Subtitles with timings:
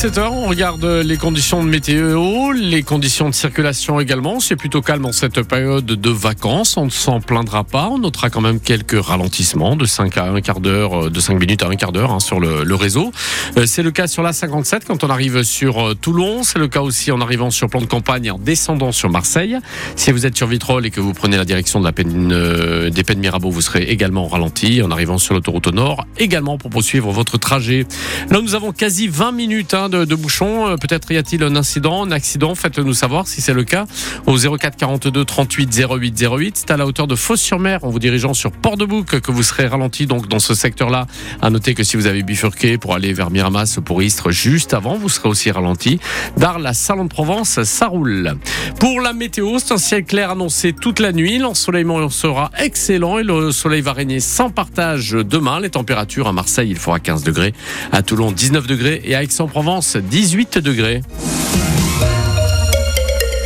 [0.00, 4.40] 17h, on regarde les conditions de météo, les conditions de circulation également.
[4.40, 6.78] C'est plutôt calme en cette période de vacances.
[6.78, 7.90] On ne s'en plaindra pas.
[7.90, 11.38] On notera quand même quelques ralentissements de 5 à 1 quart d'heure, euh, de 5
[11.38, 13.12] minutes à 1 quart d'heure hein, sur le, réseau.
[13.58, 16.44] Euh, C'est le cas sur la 57 quand on arrive sur euh, Toulon.
[16.44, 19.58] C'est le cas aussi en arrivant sur plan de campagne et en descendant sur Marseille.
[19.96, 23.04] Si vous êtes sur Vitrolles et que vous prenez la direction de la peine, des
[23.04, 27.12] peines Mirabeau, vous serez également ralenti en arrivant sur l'autoroute au nord, également pour poursuivre
[27.12, 27.86] votre trajet.
[28.30, 30.68] Là, nous avons quasi 20 minutes hein, de, bouchons.
[30.68, 32.54] Euh, Peut-être y a-t-il un incident, un accident.
[32.54, 33.86] Faites-le nous savoir si c'est le cas
[34.26, 36.56] au 04 42 38 08 08.
[36.56, 40.06] C'est à la hauteur de Fos-sur-Mer en vous dirigeant sur Port-de-Bouc que vous serez ralenti
[40.06, 41.06] donc dans ce secteur-là.
[41.42, 44.96] À noter que si vous avez bifurqué pour aller vers Miramas pour Istres juste avant,
[44.96, 46.00] vous serez aussi ralenti.
[46.36, 48.36] D'Arles à Salon de Provence, ça roule.
[48.78, 51.38] Pour la météo, c'est un ciel clair annoncé toute la nuit.
[51.38, 55.60] L'ensoleillement sera excellent et le soleil va régner sans partage demain.
[55.60, 57.52] Les températures à Marseille, il fera 15 degrés.
[57.92, 59.00] À Toulon, 19 degrés.
[59.04, 61.00] Et à Aix-en-Provence, 18 degrés.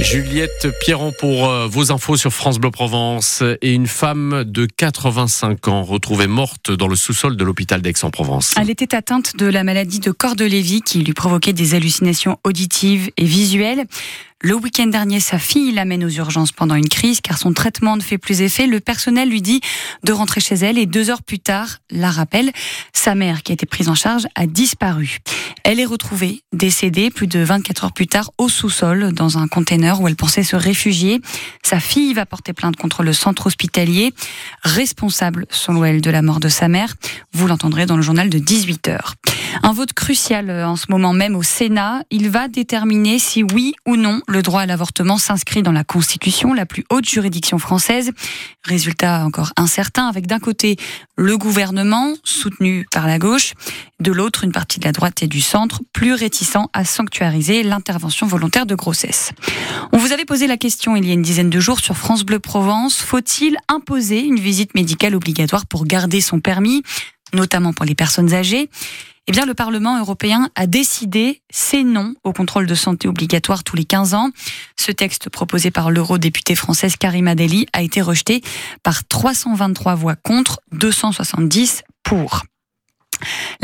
[0.00, 5.68] Juliette Pierron pour euh, vos infos sur France Bleu Provence et une femme de 85
[5.68, 8.54] ans retrouvée morte dans le sous-sol de l'hôpital d'Aix-en-Provence.
[8.58, 13.24] Elle était atteinte de la maladie de Cordelévy qui lui provoquait des hallucinations auditives et
[13.24, 13.84] visuelles.
[14.40, 18.02] Le week-end dernier, sa fille l'amène aux urgences pendant une crise car son traitement ne
[18.02, 18.66] fait plus effet.
[18.66, 19.60] Le personnel lui dit
[20.04, 22.50] de rentrer chez elle et deux heures plus tard, la rappelle,
[22.92, 25.18] sa mère qui a été prise en charge a disparu.
[25.66, 29.98] Elle est retrouvée décédée plus de 24 heures plus tard au sous-sol dans un container
[29.98, 31.22] où elle pensait se réfugier.
[31.62, 34.12] Sa fille va porter plainte contre le centre hospitalier,
[34.62, 36.94] responsable selon elle de la mort de sa mère.
[37.32, 39.14] Vous l'entendrez dans le journal de 18 heures.
[39.62, 42.02] Un vote crucial euh, en ce moment même au Sénat.
[42.10, 46.54] Il va déterminer si oui ou non le droit à l'avortement s'inscrit dans la Constitution,
[46.54, 48.10] la plus haute juridiction française.
[48.64, 50.76] Résultat encore incertain avec d'un côté
[51.16, 53.54] le gouvernement, soutenu par la gauche,
[54.00, 58.26] de l'autre une partie de la droite et du centre, plus réticent à sanctuariser l'intervention
[58.26, 59.32] volontaire de grossesse.
[59.92, 62.24] On vous avait posé la question il y a une dizaine de jours sur France
[62.24, 62.96] Bleu Provence.
[62.96, 66.82] Faut-il imposer une visite médicale obligatoire pour garder son permis,
[67.34, 68.70] notamment pour les personnes âgées
[69.26, 73.74] eh bien, le Parlement européen a décidé c'est non au contrôle de santé obligatoire tous
[73.74, 74.30] les 15 ans.
[74.76, 78.42] Ce texte proposé par l'eurodéputée française Karima Deli a été rejeté
[78.82, 82.44] par 323 voix contre, 270 pour.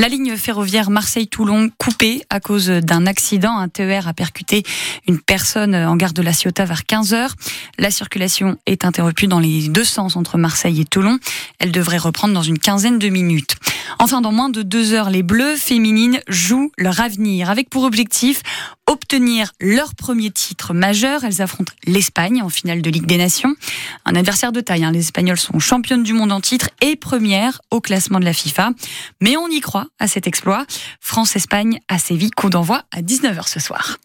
[0.00, 3.58] La ligne ferroviaire Marseille-Toulon coupée à cause d'un accident.
[3.58, 4.62] Un TER a percuté
[5.06, 7.34] une personne en gare de la Ciotat vers 15 heures.
[7.76, 11.18] La circulation est interrompue dans les deux sens entre Marseille et Toulon.
[11.58, 13.56] Elle devrait reprendre dans une quinzaine de minutes.
[13.98, 18.42] Enfin, dans moins de deux heures, les Bleus féminines jouent leur avenir avec pour objectif
[18.86, 21.24] obtenir leur premier titre majeur.
[21.24, 23.54] Elles affrontent l'Espagne en finale de Ligue des Nations.
[24.04, 24.84] Un adversaire de taille.
[24.84, 24.92] Hein.
[24.92, 28.70] Les Espagnols sont championnes du monde en titre et premières au classement de la FIFA.
[29.20, 30.66] Mais on y croit à cet exploit.
[31.00, 33.98] France-Espagne à Séville, coup d'envoi à 19h ce soir.